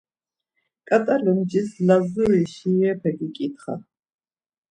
[0.87, 3.75] Ǩat̆a lumcis Lazuri şiirepe giǩitxa.